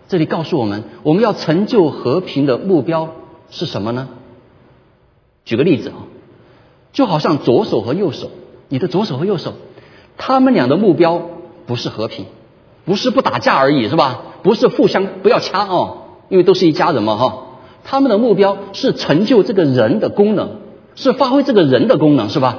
[0.08, 3.10] 这里告诉我们，我们要成就和平的目标
[3.52, 4.08] 是什么呢？
[5.46, 6.10] 举个例子啊，
[6.92, 8.32] 就好像左手和右手，
[8.68, 9.54] 你的左手和右手，
[10.18, 11.22] 他们俩的目标
[11.68, 12.26] 不是和平，
[12.84, 14.24] 不是不打架而已，是吧？
[14.42, 15.98] 不是互相不要掐哦，
[16.30, 17.46] 因为都是一家人嘛哈。
[17.84, 20.62] 他们的目标是成就这个人的功能。
[20.96, 22.58] 是发挥这个人的功能，是吧？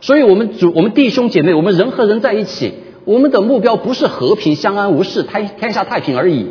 [0.00, 2.74] 所以，我们主，我们弟兄姐妹，我们人和人在一起，
[3.04, 6.46] 我们的目标不是和平相安无事、天天下太平而已，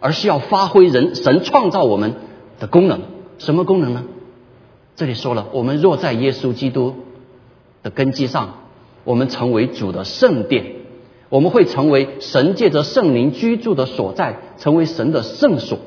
[0.00, 2.14] 而是要发挥人神创造我们
[2.58, 3.00] 的功能。
[3.38, 4.04] 什么功能呢？
[4.96, 6.94] 这里说了，我们若在耶稣基督
[7.84, 8.54] 的根基上，
[9.04, 10.64] 我们成为主的圣殿，
[11.28, 15.78] 我们会成为神借着圣灵居住的所在，成为神的圣所。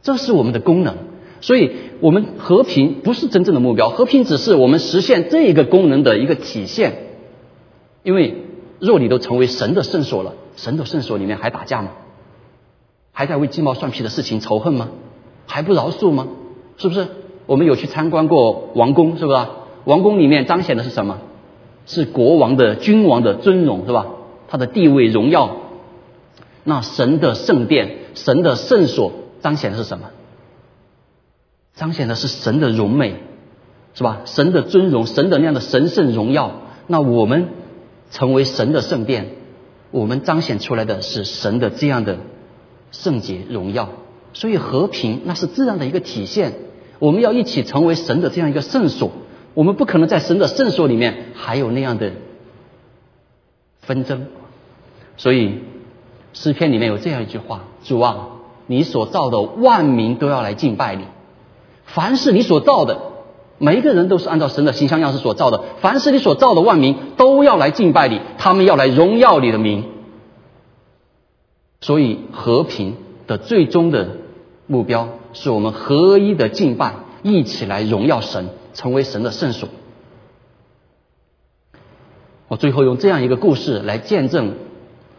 [0.00, 0.94] 这是我们的功能。
[1.42, 7.08] 所以，我们和平不是真正的目标，和平只是我们实现这一个功能的一个体现。
[8.02, 8.34] 因为，
[8.80, 11.90] 若你都成为神的圣所了，神的圣所里面还打架吗？
[13.12, 14.88] 还在为鸡毛蒜皮的事情仇恨吗？
[15.46, 16.28] 还不饶恕吗？
[16.76, 17.08] 是不是？
[17.46, 19.46] 我们有去参观过王宫，是不是？
[19.84, 21.18] 王宫里面彰显的是什么？
[21.86, 24.06] 是国王的、君王的尊荣，是吧？
[24.46, 25.56] 他的地位、荣耀。
[26.64, 30.10] 那神的圣殿、神的圣所彰显的是什么？
[31.74, 33.16] 彰显的是神的荣美，
[33.94, 34.20] 是吧？
[34.26, 36.52] 神的尊荣，神的那样的神圣荣耀。
[36.86, 37.48] 那我们
[38.10, 39.30] 成为神的圣殿，
[39.90, 42.18] 我们彰显出来的是神的这样的
[42.90, 43.90] 圣洁荣耀。
[44.32, 46.52] 所以和平那是自然的一个体现。
[47.00, 49.12] 我们要一起成为神的这样一个圣所，
[49.54, 52.10] 我们不可能在神的圣所里面还有那样的
[53.80, 54.26] 纷争。
[55.16, 55.60] 所以
[56.32, 58.28] 诗篇里面有这样一句话：主啊，
[58.66, 61.04] 你所造的万民都要来敬拜你。
[61.84, 62.98] 凡是你所造的，
[63.58, 65.62] 每一个人都是按照神的形象样式所造的。
[65.80, 69.84] 凡是你所造的万民都要来敬拜你，他们要来荣耀你的名。
[71.80, 74.16] 所以和平的最终的
[74.66, 79.68] 目标是我们合一的敬拜，一起来荣耀神，成为神的圣所。
[82.48, 84.54] 我最后用这样一个故事来见证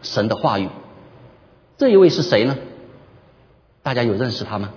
[0.02, 0.68] 神的话语。
[1.78, 2.58] 这一位是谁呢？
[3.82, 4.70] 大家有认识他吗？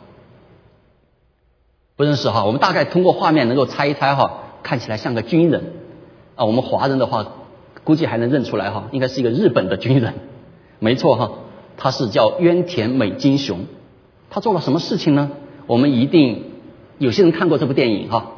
[1.95, 5.73] 不认识哈，我们大概通过画面能够猜一猜哈，看起来像个军人
[6.35, 6.45] 啊。
[6.45, 7.27] 我们华人的话，
[7.83, 10.15] 估计还能认出来哈，应该是一个日本的军人，
[10.79, 11.31] 没错哈，
[11.77, 13.65] 他是叫渊田美津雄。
[14.31, 15.29] 他做了什么事情呢？
[15.67, 16.45] 我们一定
[16.97, 18.31] 有些人看过这部电影哈，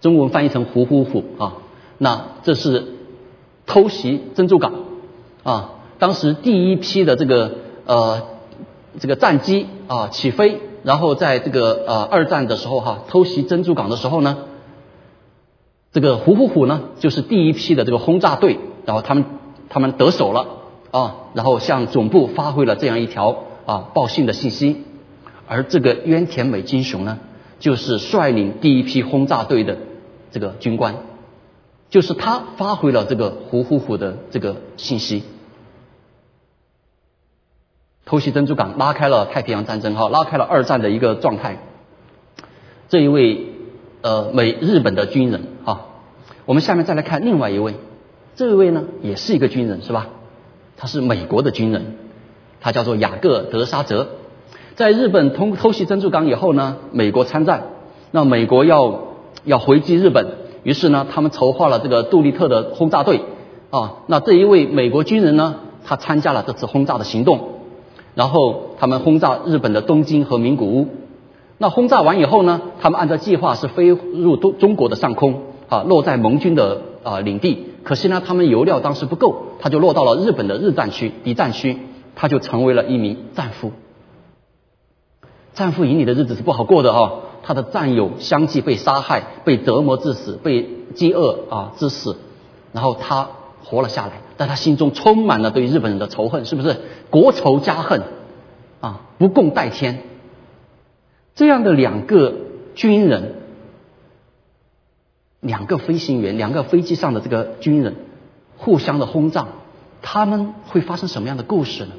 [0.00, 1.56] 中文翻译成《虎虎虎》啊。
[1.98, 2.94] 那这是
[3.66, 4.72] 偷袭珍珠港
[5.42, 7.52] 啊，当时第一批的这个
[7.84, 8.22] 呃
[8.98, 10.62] 这个战机啊起飞。
[10.86, 14.38] 然后在这个呃二战的时候哈，偷袭珍珠港的时候呢，
[15.92, 19.24] 这个虎虎虎呢就是第一批的这个轰炸队，然后他们
[19.68, 20.46] 他们得手了
[20.92, 24.84] 啊，然后向总部发挥了这样一条啊报信的信息，
[25.48, 27.18] 而这个渊田美金雄呢，
[27.58, 29.78] 就是率领第一批轰炸队的
[30.30, 30.94] 这个军官，
[31.90, 35.24] 就是他发挥了这个虎虎虎的这个信息。
[38.06, 41.58] 偷袭珍珠港，拉开了太平洋战争，哈，拉开了二战的一个状态。
[42.88, 43.46] 这一位
[44.00, 45.86] 呃美日本的军人，哈，
[46.44, 47.74] 我们下面再来看另外一位，
[48.36, 50.06] 这一位呢也是一个军人，是吧？
[50.76, 51.96] 他是美国的军人，
[52.60, 54.06] 他叫做雅各德沙泽。
[54.76, 57.64] 在日本通偷袭珍珠港以后呢，美国参战，
[58.12, 59.00] 那美国要
[59.42, 60.28] 要回击日本，
[60.62, 63.22] 于是呢，他们筹划了这个杜立特的轰炸队，
[63.70, 67.55] 啊，那这一位美国军人呢，他参加了这次轰炸的行动。
[68.16, 70.88] 然后他们轰炸日本的东京和名古屋。
[71.58, 77.66] 那轰炸完以后呢，他们按照计划是飞入东中国的上空，啊，落在盟军的啊领地。
[77.84, 81.78] 可惜呢，他们油料当时不够，他就落到了日本的日战区敌战区，
[82.14, 83.72] 他就成为了一名战俘。
[85.52, 92.16] 战俘营里的日子是不好过的啊，他的战友相继被杀害、被折磨致死、被饥饿啊致死，
[92.72, 93.28] 然后他
[93.66, 94.12] 活了下来。
[94.36, 96.76] 但他心中充满了对日本人的仇恨，是不是
[97.10, 98.02] 国仇家恨
[98.80, 99.00] 啊？
[99.18, 100.02] 不共戴天，
[101.34, 102.34] 这样的两个
[102.74, 103.34] 军人，
[105.40, 107.96] 两个飞行员，两个飞机上的这个军人
[108.58, 109.48] 互相的轰炸，
[110.02, 111.92] 他们会发生什么样的故事呢？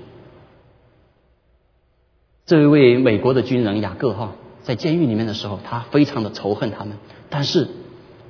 [2.46, 4.32] 这一位美国的军人雅各哈，
[4.64, 6.98] 在监狱里面的时候，他非常的仇恨他们，
[7.30, 7.68] 但是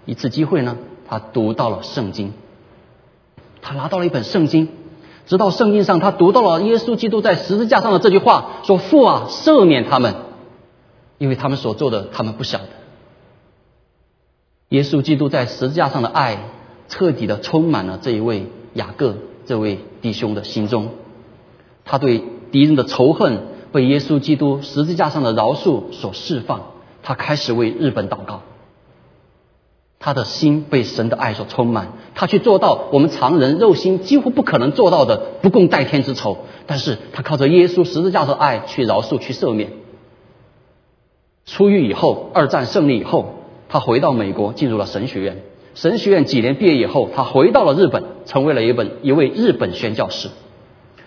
[0.06, 2.34] 一次机会呢，他读到了圣经，
[3.62, 4.70] 他拿到了一本圣经，
[5.26, 10.16] 直到圣经上他读到了耶稣基督在十字架上的这句话，说父啊，赦免他们，
[11.18, 12.66] 因为他们所做的他们不晓得。
[14.70, 16.50] 耶稣基督在十字架上的爱，
[16.88, 19.16] 彻底的充满了这一位雅各
[19.46, 20.90] 这位弟兄的心中，
[21.86, 26.62] 他对敌人的仇恨被耶稣基督十字架上的饶恕所释放，
[27.02, 28.42] 他开始为日本祷告。
[30.00, 39.72] 他的心被神的爱所充满，他去做到我们常人肉心几乎不可能做到的不共戴天之仇，但是他靠着耶稣十字架的爱去饶恕、去赦免。
[41.46, 43.34] 出狱以后，二战胜利以后，
[43.70, 45.44] 他回到美国，进入了神学院。
[45.74, 50.30] 神学院几年毕业以后，他回到了日本，成为了一本一位日本宣教士。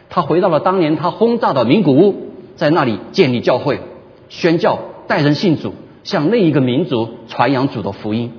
[0.08, 2.14] 他回到了当年他轰炸的名古屋，
[2.56, 3.80] 在那里建立教会、
[4.28, 8.32] 宣教、带人信主，向另一个民族传扬主的福音。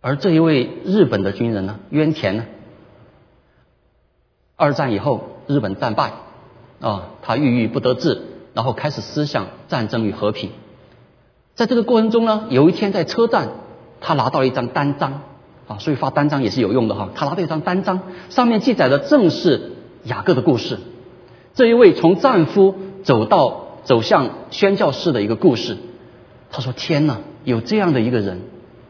[0.00, 2.44] 而这一位日本的军人呢，渊田呢？
[4.56, 6.12] 二战以后，日本战败，
[6.80, 8.22] 啊，他郁郁不得志，
[8.54, 10.50] 然后开始思想战争与和平。
[11.54, 13.48] 在这个过程中呢，有一天在车站，
[14.00, 15.20] 他拿到了一张单张，
[15.68, 17.10] 啊，所以发单张也是有用的哈。
[17.14, 19.72] 他拿到一张单张，上面记载的正是
[20.04, 20.78] 雅各的故事。
[21.54, 25.76] 这一位从战俘走到走向宣教士的一个故事。
[26.50, 28.40] 他说：“天哪，有这样的一个人。”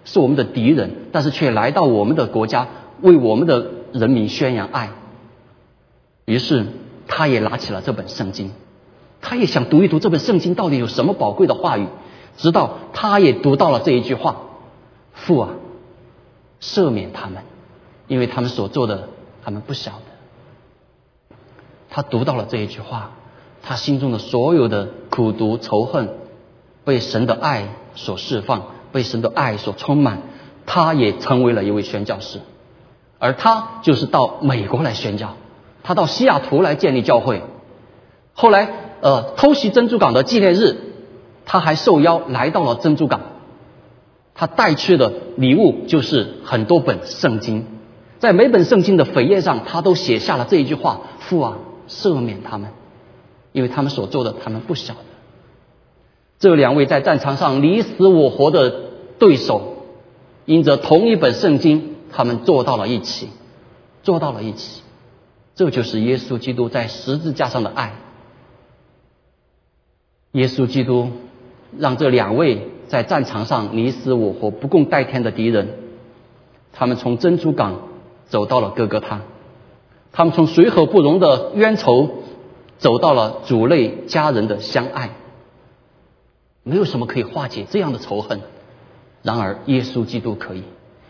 [0.04, 2.68] 是我们的敌人，但是却来到我们的国家，
[3.00, 4.90] 为我们的人民宣扬爱。
[6.24, 6.66] 于是，
[7.06, 8.52] 他也拿起了这本圣经，
[9.20, 11.86] 他也想读一读这本圣经到底有什么宝贵的话语。
[12.36, 14.42] 直到他也读到了这一句话
[15.12, 15.50] ：“父啊，
[16.60, 17.42] 赦免他们，
[18.06, 19.08] 因为他们所做的，
[19.44, 21.36] 他们不晓得。”
[21.90, 23.10] 他读到了这一句话，
[23.62, 26.08] 他心中的所有的苦毒仇恨，
[26.84, 28.62] 被神的爱所释放。
[28.92, 30.22] 被神的爱所充满，
[30.66, 32.40] 他也成为了一位宣教师，
[33.18, 35.36] 而他就是到美国来宣教，
[35.82, 37.42] 他到西雅图来建立教会。
[38.32, 38.68] 后来，
[39.00, 40.76] 呃，偷袭珍珠港的纪念日，
[41.44, 43.20] 他还受邀来到了珍珠港，
[44.34, 47.66] 他带去的礼物就是很多本圣经，
[48.18, 52.70] 在每本圣经的扉页上，他都写下了这一句话：“父啊，赦免他们，
[53.52, 55.00] 因为他们所做的，他们不晓得。”
[56.40, 58.74] 这两位在战场上你死我活的
[59.18, 59.84] 对手，
[60.46, 63.28] 因着同一本圣经，他们坐到了一起，
[64.02, 64.82] 坐到了一起。
[65.54, 67.92] 这就是耶稣基督在十字架上的爱。
[70.32, 71.10] 耶稣基督
[71.76, 75.68] 让这两位在战场上你死我活、不共戴天的敌人，
[76.72, 77.88] 他们从珍珠港
[78.28, 79.20] 走到了哥哥他，
[80.10, 82.08] 他们从水火不容的冤仇
[82.78, 85.10] 走到了主内家人的相爱。
[86.70, 88.42] 没有什么可以化解这样的仇恨，
[89.24, 90.62] 然而耶稣基督可以。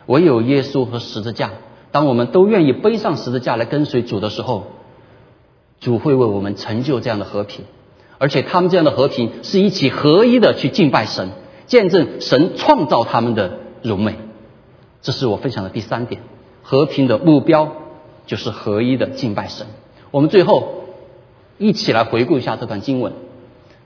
[0.06, 1.50] 唯有耶稣和十字架，
[1.92, 4.68] 当我们都愿意背上十字架来跟随主的时候，
[5.78, 7.66] 主会为我们成就这样的和平。
[8.16, 11.28] 而且他们这样的和平是一起合一的去敬拜神，
[11.66, 14.16] 见证神创造他们的荣美。
[15.02, 16.22] 这是我分享的第三点，
[16.62, 17.72] 和平的目标
[18.24, 19.66] 就是合一的敬拜神。
[20.10, 20.84] 我们最后
[21.58, 23.12] 一起来回顾一下这段经文。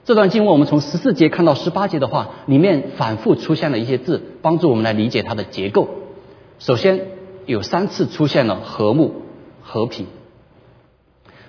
[0.05, 5.87] 这段经文，我们从十四节看到十八节的话，里面反复出现了一些字，帮助我们来理解它的结构。
[6.59, 7.07] 首先，
[7.47, 9.23] 有三次出现了和睦、
[9.63, 10.05] 和平。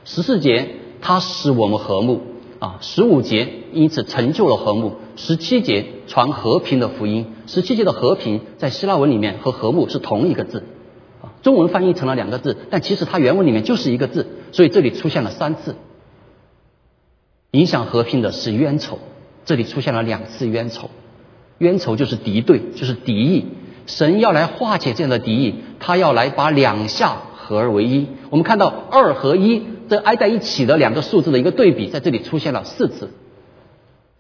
[0.07, 0.71] 十四节，
[1.03, 2.23] 它使我们和睦
[2.59, 7.27] 啊；十五节，因此成就了和睦；十七节，传和平的福音。
[7.47, 10.65] 十七节的和平，在希腊文里面和和睦是同一个字，
[11.43, 15.77] 中文翻译成了两个字，但其实它原文里面就是一个字，所以这里出现了三次。
[17.57, 18.99] 影响和平的是冤仇，
[19.47, 20.91] 这里出现了两次冤仇，
[21.57, 23.47] 冤仇就是敌对，就是敌意。
[23.87, 28.09] 神要来化解这样的敌意，他要来把两下合而为一。
[28.29, 33.11] 我们看到二和一这挨在一起的两个数字的一个对比，在这里出现了四次。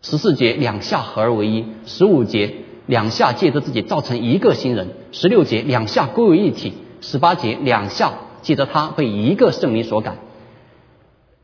[0.00, 2.54] 十四节两下合而为一，十五节
[2.86, 6.72] 两下借着自己造成一个新人，十六节两下归为一体，
[7.02, 10.16] 十八节两下借着他被一个圣灵所感，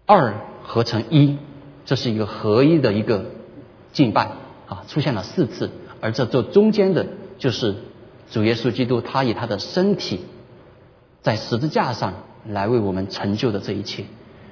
[0.06, 1.36] 二合成一。
[1.84, 3.26] 这是一个合一的一个
[3.92, 4.30] 敬拜
[4.68, 5.70] 啊，出现了四次，
[6.00, 7.06] 而这这中间的，
[7.38, 7.74] 就是
[8.30, 10.20] 主耶稣基督，他以他的身体
[11.20, 12.14] 在十字架上
[12.48, 14.04] 来为我们成就的这一切，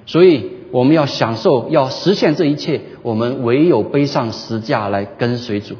[0.06, 5.76] 所以我们要享受，要实现这一切，我们唯有背上十字架来跟随主。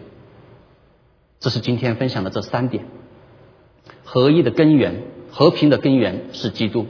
[1.41, 2.85] 这是今天分享的这三点，
[4.05, 6.87] 合一的根源，和平的根源是基督，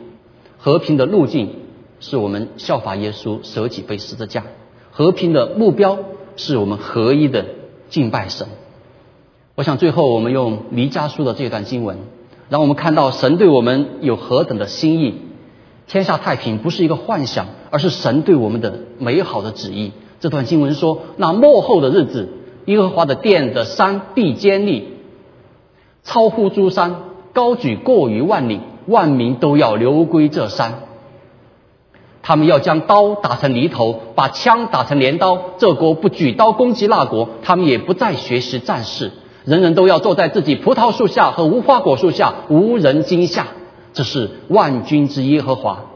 [0.59, 1.55] 和平的路径。
[2.01, 4.43] 是我们效法耶稣舍己背十字架，
[4.91, 5.99] 和平的目标
[6.37, 7.45] 是我们合一的
[7.89, 8.49] 敬拜神。
[9.55, 11.99] 我想最后我们用弥迦书的这段经文，
[12.49, 15.15] 让我们看到神对我们有何等的心意。
[15.87, 19.93] 天下太平不是一个幻想，而是神对我们的美好的旨意。
[20.21, 22.29] 这段经文说：“那末后的日子，
[22.67, 24.89] 耶和华的殿的山必坚立，
[26.05, 26.97] 超乎诸山，
[27.33, 30.83] 高举过于万里，万民都要流归这山。
[32.31, 35.57] 他们要将刀打成犁头，把枪打成镰刀。
[35.59, 39.11] 这国不举刀攻击那国，他们也不再学习战事。
[39.45, 43.49] 人人都要坐在自己葡萄树下和无花果树下，无人惊吓。”
[43.95, 45.87] 这是万军之耶和华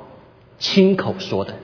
[0.58, 1.54] 亲口说的，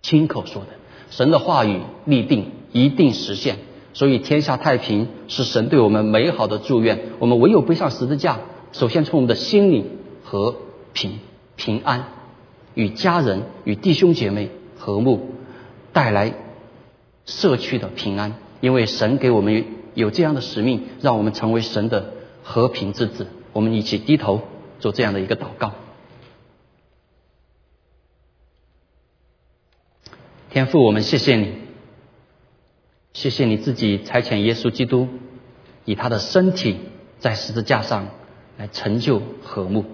[0.00, 0.68] 亲口说的，
[1.10, 3.58] 神的话语立定，一定实现。
[3.92, 6.98] 所以天下太平是神对我们美好的祝愿。
[7.18, 8.38] 我们唯有背上十字架，
[8.72, 9.84] 首先从我们的心里
[10.24, 10.54] 和
[10.94, 11.18] 平、
[11.56, 12.06] 平安，
[12.80, 15.34] 与家人、与弟兄姐妹和睦，
[15.92, 16.32] 带来
[17.26, 18.34] 社区的平安。
[18.60, 19.64] 因为神给我们
[19.94, 23.26] 有这样的使命，让我们成为神的和平之子。
[23.52, 24.42] 我们一起低头。
[24.80, 25.74] 做这样的一个祷告，
[30.48, 31.52] 天父，我们谢谢你，
[33.12, 35.06] 谢谢你自己差遣耶稣基督，
[35.84, 36.78] 以他的身体
[37.18, 38.08] 在十字架上
[38.56, 39.84] 来成就和睦，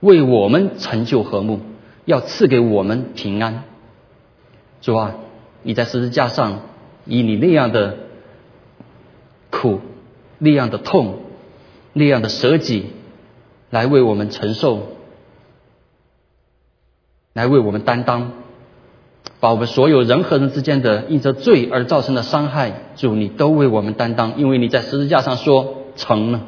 [0.00, 1.60] 为我们成就和睦，
[2.04, 3.64] 要赐给我们平安。
[4.80, 5.14] 主啊，
[5.62, 6.60] 你在十字架上
[7.04, 7.96] 以你那样的
[9.50, 9.80] 苦、
[10.38, 11.20] 那样的痛、
[11.92, 12.86] 那样的舍己。
[13.70, 14.86] 来为我们承受，
[17.32, 18.30] 来为我们担当，
[19.40, 26.42] 把我们所有人和人之间的因着罪而造成的伤害，主你都为我们担当，因为你在十字架上说成了，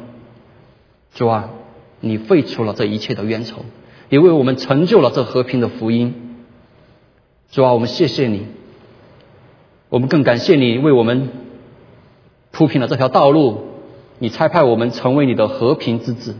[1.14, 1.50] 主啊，
[1.98, 3.64] 你废除了这一切的冤仇，
[4.08, 6.36] 也为我们成就了这和平的福音，
[7.50, 8.46] 主啊，我们谢谢你，
[9.88, 11.28] 我们更感谢你为我们
[12.50, 13.64] 铺平了这条道路，
[14.18, 16.36] 你差派我们成为你的和平之子。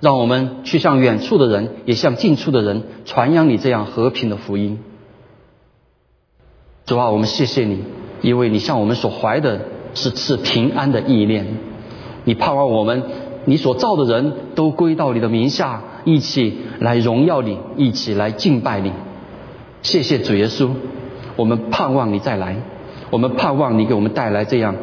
[0.00, 4.80] 让我们去向远处的人，也向近处的人传扬你这样和平的福音。
[6.86, 7.84] 主啊，我们谢谢你，
[8.20, 9.60] 因为你向我们所怀的
[9.94, 11.46] 是赐平安的意念。
[12.24, 13.04] 你盼望我们，
[13.44, 18.92] 你所造的人都归到你的名下，一起来荣耀你，一起来敬拜你。
[19.82, 20.70] 谢谢主耶稣，
[21.36, 22.56] 我们盼望你再来，
[23.10, 24.76] 我们盼望你给我们带来这样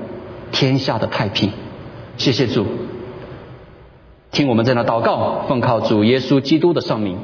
[0.52, 1.52] 天下的太平。
[2.18, 2.66] 谢谢主。
[4.32, 7.18] 听我们在那祷告，奉靠主耶稣基督的圣名。